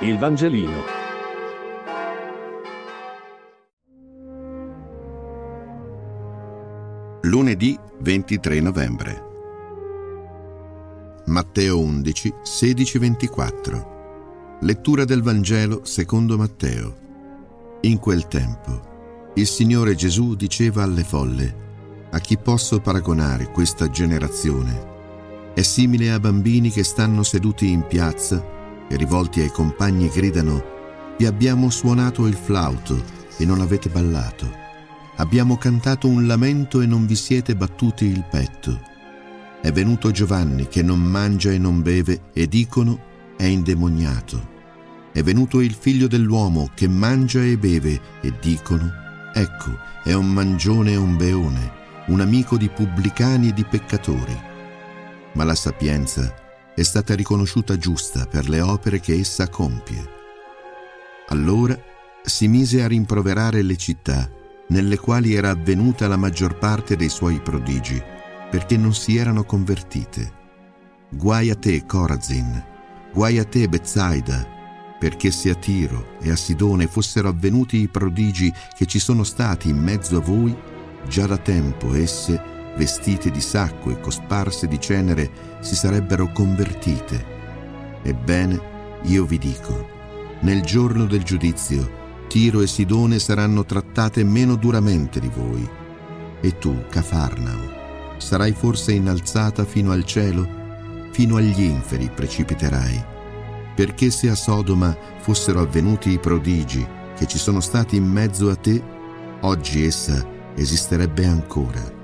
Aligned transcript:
Il 0.00 0.18
Vangelino. 0.18 0.84
Lunedì 7.22 7.78
23 8.00 8.60
novembre. 8.60 9.24
Matteo 11.28 11.78
11, 11.80 12.34
16, 12.42 12.98
24. 12.98 14.58
Lettura 14.60 15.06
del 15.06 15.22
Vangelo 15.22 15.86
secondo 15.86 16.36
Matteo. 16.36 17.78
In 17.80 17.98
quel 17.98 18.28
tempo, 18.28 19.30
il 19.36 19.46
Signore 19.46 19.94
Gesù 19.94 20.34
diceva 20.34 20.82
alle 20.82 21.04
folle, 21.04 22.08
a 22.10 22.18
chi 22.18 22.36
posso 22.36 22.80
paragonare 22.80 23.50
questa 23.50 23.88
generazione? 23.88 25.52
È 25.54 25.62
simile 25.62 26.12
a 26.12 26.20
bambini 26.20 26.70
che 26.70 26.84
stanno 26.84 27.22
seduti 27.22 27.70
in 27.70 27.86
piazza 27.86 28.55
e 28.88 28.96
rivolti 28.96 29.40
ai 29.40 29.50
compagni 29.50 30.08
gridano 30.08 30.74
Vi 31.18 31.26
abbiamo 31.26 31.70
suonato 31.70 32.26
il 32.26 32.34
flauto 32.34 33.02
e 33.38 33.44
non 33.44 33.60
avete 33.60 33.88
ballato. 33.88 34.64
Abbiamo 35.16 35.56
cantato 35.56 36.08
un 36.08 36.26
lamento 36.26 36.80
e 36.80 36.86
non 36.86 37.06
vi 37.06 37.14
siete 37.14 37.56
battuti 37.56 38.04
il 38.04 38.24
petto. 38.30 38.80
È 39.62 39.72
venuto 39.72 40.10
Giovanni 40.10 40.68
che 40.68 40.82
non 40.82 41.00
mangia 41.00 41.50
e 41.50 41.58
non 41.58 41.82
beve 41.82 42.30
e 42.32 42.46
dicono 42.46 42.98
è 43.36 43.44
indemoniato. 43.44 44.54
È 45.12 45.22
venuto 45.22 45.60
il 45.60 45.72
figlio 45.72 46.06
dell'uomo 46.06 46.70
che 46.74 46.86
mangia 46.88 47.42
e 47.42 47.56
beve 47.56 48.00
e 48.20 48.34
dicono 48.40 48.90
ecco 49.32 49.70
è 50.04 50.12
un 50.12 50.26
mangione 50.26 50.92
e 50.92 50.96
un 50.96 51.16
beone 51.16 51.84
un 52.06 52.20
amico 52.20 52.56
di 52.56 52.68
pubblicani 52.68 53.48
e 53.48 53.52
di 53.52 53.64
peccatori. 53.64 54.40
Ma 55.32 55.44
la 55.44 55.54
sapienza 55.54 56.45
è 56.76 56.82
stata 56.82 57.14
riconosciuta 57.14 57.78
giusta 57.78 58.26
per 58.26 58.48
le 58.48 58.60
opere 58.60 59.00
che 59.00 59.14
essa 59.14 59.48
compie. 59.48 60.08
Allora 61.28 61.76
si 62.22 62.46
mise 62.46 62.82
a 62.82 62.86
rimproverare 62.86 63.62
le 63.62 63.76
città 63.76 64.30
nelle 64.68 64.98
quali 64.98 65.34
era 65.34 65.50
avvenuta 65.50 66.06
la 66.06 66.16
maggior 66.16 66.58
parte 66.58 66.94
dei 66.94 67.08
suoi 67.08 67.40
prodigi, 67.40 68.00
perché 68.50 68.76
non 68.76 68.94
si 68.94 69.16
erano 69.16 69.44
convertite. 69.44 70.32
Guai 71.08 71.50
a 71.50 71.54
te, 71.54 71.86
Corazin, 71.86 72.62
guai 73.12 73.38
a 73.38 73.44
te, 73.44 73.68
Bezzaida, 73.68 74.46
perché 74.98 75.30
se 75.30 75.50
a 75.50 75.54
Tiro 75.54 76.18
e 76.20 76.30
a 76.30 76.36
Sidone 76.36 76.86
fossero 76.86 77.28
avvenuti 77.28 77.78
i 77.78 77.88
prodigi 77.88 78.52
che 78.76 78.86
ci 78.86 78.98
sono 78.98 79.24
stati 79.24 79.68
in 79.68 79.78
mezzo 79.78 80.18
a 80.18 80.20
voi, 80.20 80.54
Già 81.08 81.26
da 81.26 81.38
tempo 81.38 81.94
esse, 81.94 82.40
vestite 82.76 83.30
di 83.30 83.40
sacco 83.40 83.90
e 83.90 84.00
cosparse 84.00 84.66
di 84.66 84.78
cenere, 84.78 85.30
si 85.60 85.74
sarebbero 85.74 86.30
convertite. 86.32 87.34
Ebbene, 88.02 88.60
io 89.02 89.24
vi 89.24 89.38
dico, 89.38 89.88
nel 90.40 90.62
giorno 90.62 91.06
del 91.06 91.22
giudizio, 91.22 92.04
Tiro 92.28 92.60
e 92.60 92.66
Sidone 92.66 93.18
saranno 93.18 93.64
trattate 93.64 94.22
meno 94.24 94.56
duramente 94.56 95.20
di 95.20 95.30
voi. 95.34 95.68
E 96.40 96.58
tu, 96.58 96.84
Cafarnao, 96.88 98.16
sarai 98.18 98.52
forse 98.52 98.92
innalzata 98.92 99.64
fino 99.64 99.92
al 99.92 100.04
cielo? 100.04 100.46
Fino 101.10 101.36
agli 101.36 101.62
inferi 101.62 102.10
precipiterai. 102.14 103.04
Perché 103.74 104.10
se 104.10 104.28
a 104.28 104.34
Sodoma 104.34 104.96
fossero 105.18 105.60
avvenuti 105.60 106.10
i 106.10 106.18
prodigi 106.18 106.86
che 107.16 107.26
ci 107.26 107.38
sono 107.38 107.60
stati 107.60 107.96
in 107.96 108.04
mezzo 108.04 108.50
a 108.50 108.56
te, 108.56 108.82
oggi 109.40 109.84
essa 109.84 110.24
esisterebbe 110.54 111.26
ancora. 111.26 111.95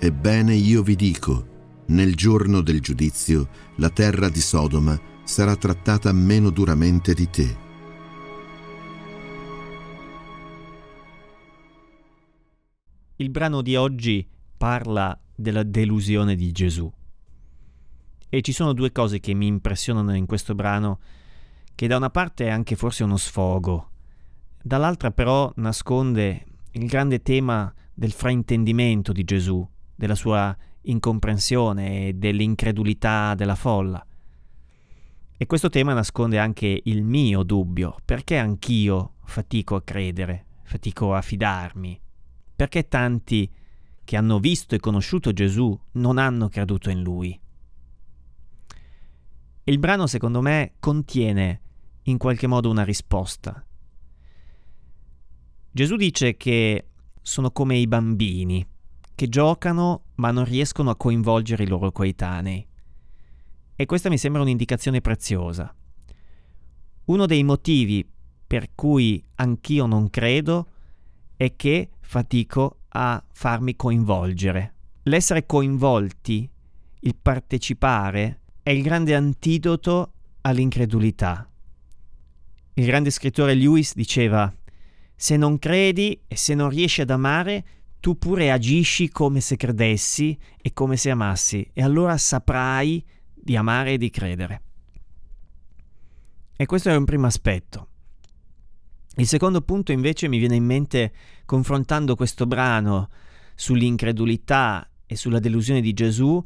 Ebbene 0.00 0.54
io 0.54 0.84
vi 0.84 0.94
dico, 0.94 1.82
nel 1.86 2.14
giorno 2.14 2.60
del 2.60 2.80
giudizio 2.80 3.48
la 3.78 3.90
terra 3.90 4.28
di 4.28 4.38
Sodoma 4.38 4.96
sarà 5.24 5.56
trattata 5.56 6.12
meno 6.12 6.50
duramente 6.50 7.14
di 7.14 7.28
te. 7.28 7.56
Il 13.16 13.28
brano 13.30 13.60
di 13.60 13.74
oggi 13.74 14.24
parla 14.56 15.20
della 15.34 15.64
delusione 15.64 16.36
di 16.36 16.52
Gesù. 16.52 16.88
E 18.28 18.40
ci 18.40 18.52
sono 18.52 18.74
due 18.74 18.92
cose 18.92 19.18
che 19.18 19.34
mi 19.34 19.48
impressionano 19.48 20.14
in 20.14 20.26
questo 20.26 20.54
brano, 20.54 21.00
che 21.74 21.88
da 21.88 21.96
una 21.96 22.10
parte 22.10 22.46
è 22.46 22.50
anche 22.50 22.76
forse 22.76 23.02
uno 23.02 23.16
sfogo, 23.16 23.90
dall'altra 24.62 25.10
però 25.10 25.52
nasconde 25.56 26.44
il 26.70 26.86
grande 26.86 27.20
tema 27.20 27.74
del 27.92 28.12
fraintendimento 28.12 29.10
di 29.10 29.24
Gesù, 29.24 29.68
della 29.98 30.14
sua 30.14 30.56
incomprensione 30.82 32.06
e 32.06 32.12
dell'incredulità 32.14 33.34
della 33.34 33.56
folla. 33.56 34.06
E 35.36 35.46
questo 35.46 35.68
tema 35.68 35.92
nasconde 35.92 36.38
anche 36.38 36.80
il 36.84 37.02
mio 37.02 37.42
dubbio, 37.42 37.96
perché 38.04 38.36
anch'io 38.36 39.14
fatico 39.24 39.74
a 39.74 39.82
credere, 39.82 40.46
fatico 40.62 41.14
a 41.14 41.20
fidarmi, 41.20 42.00
perché 42.54 42.86
tanti 42.86 43.50
che 44.04 44.16
hanno 44.16 44.38
visto 44.38 44.76
e 44.76 44.80
conosciuto 44.80 45.32
Gesù 45.32 45.78
non 45.92 46.16
hanno 46.16 46.48
creduto 46.48 46.90
in 46.90 47.02
lui. 47.02 47.38
Il 49.64 49.78
brano, 49.80 50.06
secondo 50.06 50.40
me, 50.40 50.74
contiene 50.78 51.60
in 52.02 52.18
qualche 52.18 52.46
modo 52.46 52.70
una 52.70 52.84
risposta. 52.84 53.66
Gesù 55.72 55.96
dice 55.96 56.36
che 56.36 56.86
sono 57.20 57.50
come 57.50 57.76
i 57.76 57.86
bambini, 57.86 58.66
che 59.18 59.28
giocano 59.28 60.04
ma 60.14 60.30
non 60.30 60.44
riescono 60.44 60.90
a 60.90 60.96
coinvolgere 60.96 61.64
i 61.64 61.66
loro 61.66 61.90
coetanei. 61.90 62.64
E 63.74 63.84
questa 63.84 64.08
mi 64.08 64.16
sembra 64.16 64.42
un'indicazione 64.42 65.00
preziosa. 65.00 65.74
Uno 67.06 67.26
dei 67.26 67.42
motivi 67.42 68.08
per 68.46 68.68
cui 68.76 69.20
anch'io 69.34 69.86
non 69.86 70.08
credo 70.08 70.68
è 71.34 71.56
che 71.56 71.88
fatico 71.98 72.82
a 72.90 73.20
farmi 73.32 73.74
coinvolgere. 73.74 74.74
L'essere 75.02 75.46
coinvolti, 75.46 76.48
il 77.00 77.16
partecipare, 77.20 78.42
è 78.62 78.70
il 78.70 78.82
grande 78.82 79.16
antidoto 79.16 80.12
all'incredulità. 80.42 81.50
Il 82.74 82.86
grande 82.86 83.10
scrittore 83.10 83.54
Lewis 83.54 83.96
diceva 83.96 84.54
se 85.16 85.36
non 85.36 85.58
credi 85.58 86.20
e 86.28 86.36
se 86.36 86.54
non 86.54 86.68
riesci 86.68 87.00
ad 87.00 87.10
amare, 87.10 87.64
tu 88.00 88.16
pure 88.16 88.50
agisci 88.50 89.08
come 89.08 89.40
se 89.40 89.56
credessi 89.56 90.38
e 90.60 90.72
come 90.72 90.96
se 90.96 91.10
amassi, 91.10 91.68
e 91.72 91.82
allora 91.82 92.16
saprai 92.16 93.04
di 93.34 93.56
amare 93.56 93.92
e 93.92 93.98
di 93.98 94.10
credere. 94.10 94.62
E 96.56 96.66
questo 96.66 96.88
è 96.90 96.96
un 96.96 97.04
primo 97.04 97.26
aspetto. 97.26 97.86
Il 99.16 99.26
secondo 99.26 99.60
punto 99.62 99.92
invece 99.92 100.28
mi 100.28 100.38
viene 100.38 100.56
in 100.56 100.64
mente 100.64 101.12
confrontando 101.44 102.14
questo 102.14 102.46
brano 102.46 103.08
sull'incredulità 103.54 104.88
e 105.06 105.16
sulla 105.16 105.40
delusione 105.40 105.80
di 105.80 105.92
Gesù 105.92 106.44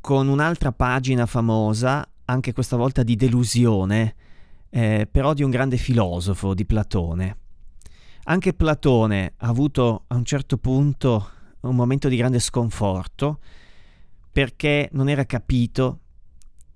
con 0.00 0.28
un'altra 0.28 0.72
pagina 0.72 1.26
famosa, 1.26 2.06
anche 2.26 2.52
questa 2.52 2.76
volta 2.76 3.02
di 3.02 3.16
delusione, 3.16 4.14
eh, 4.70 5.08
però 5.10 5.32
di 5.32 5.42
un 5.42 5.50
grande 5.50 5.76
filosofo, 5.76 6.54
di 6.54 6.66
Platone. 6.66 7.36
Anche 8.30 8.52
Platone 8.52 9.32
ha 9.38 9.48
avuto 9.48 10.04
a 10.08 10.14
un 10.14 10.24
certo 10.24 10.58
punto 10.58 11.30
un 11.60 11.74
momento 11.74 12.08
di 12.08 12.16
grande 12.16 12.40
sconforto 12.40 13.38
perché 14.30 14.90
non 14.92 15.08
era 15.08 15.24
capito 15.24 16.00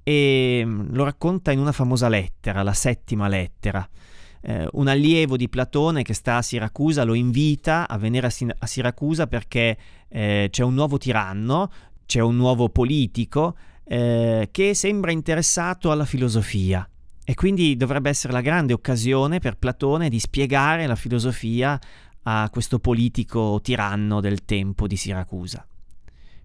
e 0.03 0.63
mm, 0.65 0.95
lo 0.95 1.05
racconta 1.05 1.53
in 1.53 1.59
una 1.59 1.73
famosa 1.73 2.09
lettera, 2.09 2.63
la 2.63 2.73
settima 2.73 3.29
lettera. 3.29 3.87
Eh, 4.41 4.67
un 4.73 4.89
allievo 4.89 5.37
di 5.37 5.51
Platone 5.51 6.03
che 6.03 6.15
sta 6.15 6.39
a 6.39 6.43
Siracusa 6.43 7.05
lo 7.05 7.13
invita 7.13 7.87
a 7.87 7.99
venire 7.99 8.29
a, 8.29 8.31
Sin- 8.31 8.55
a 8.59 8.67
Siracusa 8.67 9.27
perché 9.27 9.77
eh, 10.09 10.49
c'è 10.51 10.63
un 10.63 10.73
nuovo 10.73 10.97
tiranno, 10.97 11.71
c'è 12.07 12.21
un 12.21 12.37
nuovo 12.37 12.71
politico 12.71 13.57
eh, 13.85 14.49
che 14.51 14.73
sembra 14.73 15.13
interessato 15.13 15.91
alla 15.91 16.07
filosofia 16.07 16.89
e 17.25 17.35
quindi 17.35 17.77
dovrebbe 17.77 18.11
essere 18.11 18.33
la 18.33 18.41
grande 18.41 18.73
occasione 18.73 19.39
per 19.39 19.57
Platone 19.57 20.09
di 20.09 20.19
spiegare 20.19 20.87
la 20.87 20.97
filosofia 20.97 21.81
a 22.25 22.49
questo 22.51 22.79
politico 22.79 23.61
tiranno 23.63 24.21
del 24.21 24.45
tempo 24.45 24.87
di 24.87 24.97
Siracusa. 24.97 25.67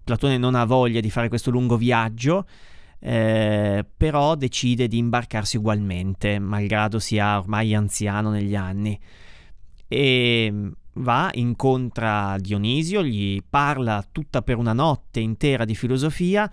Platone 0.04 0.38
non 0.38 0.54
ha 0.54 0.64
voglia 0.64 1.00
di 1.00 1.10
fare 1.10 1.28
questo 1.28 1.50
lungo 1.50 1.76
viaggio, 1.76 2.46
eh, 3.00 3.84
però 3.96 4.34
decide 4.36 4.88
di 4.88 4.98
imbarcarsi 4.98 5.56
ugualmente, 5.56 6.38
malgrado 6.38 6.98
sia 6.98 7.38
ormai 7.38 7.74
anziano 7.74 8.30
negli 8.30 8.54
anni. 8.54 8.98
E 9.86 10.52
va, 10.94 11.30
incontra 11.34 12.36
Dionisio, 12.38 13.02
gli 13.02 13.42
parla 13.48 14.04
tutta 14.10 14.42
per 14.42 14.56
una 14.56 14.72
notte 14.72 15.20
intera 15.20 15.64
di 15.64 15.74
filosofia 15.74 16.50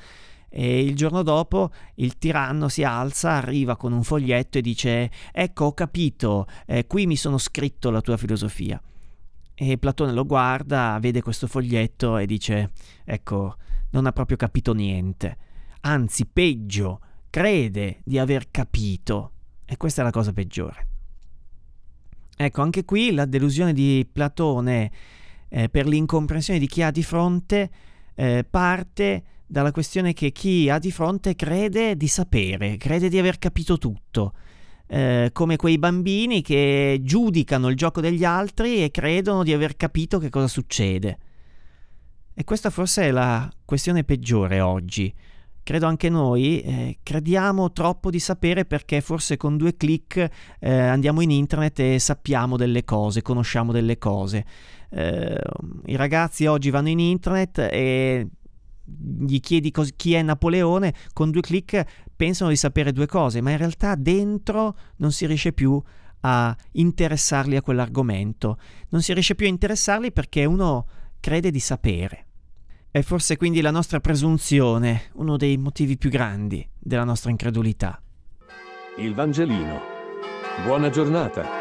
e 0.58 0.82
il 0.82 0.96
giorno 0.96 1.22
dopo 1.22 1.70
il 1.96 2.18
tiranno 2.18 2.70
si 2.70 2.82
alza, 2.82 3.32
arriva 3.32 3.76
con 3.76 3.92
un 3.92 4.04
foglietto 4.04 4.58
e 4.58 4.62
dice 4.62 5.12
ecco 5.34 5.66
ho 5.66 5.74
capito, 5.74 6.48
eh, 6.66 6.88
qui 6.88 7.06
mi 7.08 7.18
sono 7.18 7.38
scritto 7.38 7.90
la 7.90 8.00
tua 8.00 8.16
filosofia. 8.16 8.82
E 9.54 9.78
Platone 9.78 10.14
lo 10.14 10.26
guarda, 10.26 10.98
vede 11.02 11.22
questo 11.22 11.48
foglietto 11.48 12.18
e 12.18 12.26
dice 12.26 12.72
ecco, 13.04 13.58
non 13.90 14.06
ha 14.06 14.14
proprio 14.14 14.38
capito 14.38 14.74
niente, 14.74 15.38
anzi 15.82 16.26
peggio, 16.26 17.02
crede 17.30 18.00
di 18.06 18.18
aver 18.18 18.50
capito, 18.50 19.32
E 19.66 19.76
questa 19.76 20.04
è 20.04 20.06
la 20.06 20.12
cosa 20.12 20.32
peggiore. 20.32 20.88
Ecco, 22.38 22.62
anche 22.62 22.86
qui 22.86 23.12
la 23.12 23.26
delusione 23.26 23.74
di 23.74 24.08
Platone 24.10 24.90
eh, 25.50 25.68
per 25.68 25.86
l'incomprensione 25.86 26.60
di 26.60 26.68
chi 26.68 26.82
ha 26.82 26.92
di 26.92 27.04
fronte 27.04 27.70
eh, 28.14 28.46
parte 28.50 29.24
dalla 29.56 29.72
questione 29.72 30.12
che 30.12 30.34
chi 30.34 30.70
ha 30.70 30.80
di 30.80 30.92
fronte 30.92 31.34
crede 31.34 31.96
di 31.96 32.10
sapere, 32.10 32.76
crede 32.76 33.08
di 33.08 33.18
aver 33.18 33.38
capito 33.38 33.78
tutto, 33.78 34.34
eh, 34.86 35.30
come 35.32 35.56
quei 35.56 35.78
bambini 35.78 36.42
che 36.42 37.00
giudicano 37.02 37.70
il 37.70 37.78
gioco 37.78 38.02
degli 38.02 38.26
altri 38.26 38.84
e 38.84 38.92
credono 38.92 39.44
di 39.44 39.54
aver 39.54 39.78
capito 39.78 40.20
che 40.20 40.30
cosa 40.30 40.50
succede. 40.50 41.18
E 42.34 42.44
questa 42.44 42.70
forse 42.70 43.04
è 43.04 43.12
la 43.12 43.50
questione 43.64 44.04
peggiore 44.04 44.60
oggi. 44.60 45.14
Credo 45.64 45.86
anche 45.86 46.10
noi 46.10 46.60
eh, 46.60 46.98
crediamo 47.02 47.72
troppo 47.72 48.10
di 48.10 48.20
sapere 48.20 48.66
perché 48.66 49.00
forse 49.00 49.38
con 49.38 49.56
due 49.56 49.78
clic 49.78 50.18
eh, 50.60 50.70
andiamo 50.70 51.22
in 51.22 51.32
internet 51.32 51.80
e 51.80 51.98
sappiamo 51.98 52.58
delle 52.58 52.84
cose, 52.84 53.22
conosciamo 53.22 53.72
delle 53.72 53.98
cose. 53.98 54.46
Eh, 54.90 55.42
I 55.86 55.96
ragazzi 55.96 56.46
oggi 56.46 56.70
vanno 56.72 56.90
in 56.90 57.00
internet 57.00 57.58
e 57.72 58.28
gli 58.86 59.40
chiedi 59.40 59.72
cos- 59.72 59.94
chi 59.96 60.14
è 60.14 60.22
Napoleone, 60.22 60.94
con 61.14 61.32
due 61.32 61.42
clic 61.42 61.84
pensano 62.16 62.50
di 62.50 62.56
sapere 62.56 62.92
due 62.92 63.08
cose, 63.08 63.42
ma 63.42 63.52
in 63.52 63.58
realtà 63.58 63.96
dentro 63.96 64.78
non 64.98 65.12
si 65.12 65.26
riesce 65.26 65.54
più 65.54 65.82
a 66.22 66.56
interessarli 66.74 67.56
a 67.56 67.62
quell'argomento, 67.62 68.58
non 68.90 69.02
si 69.02 69.14
riesce 69.14 69.36
più 69.36 69.46
a 69.46 69.50
interessarli 69.50 70.12
perché 70.12 70.46
uno 70.46 70.88
crede 71.20 71.52
di 71.52 71.60
sapere. 71.60 72.26
È 72.90 73.02
forse 73.02 73.36
quindi 73.36 73.62
la 73.62 73.72
nostra 73.72 74.00
presunzione 74.00 75.10
uno 75.16 75.36
dei 75.36 75.58
motivi 75.58 75.98
più 75.98 76.10
grandi 76.10 76.68
della 76.80 77.04
nostra 77.04 77.30
incredulità. 77.30 78.02
Il 78.98 79.14
Vangelino. 79.14 79.82
Buona 80.64 80.90
giornata. 80.90 81.55